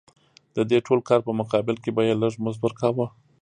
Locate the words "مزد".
2.43-2.59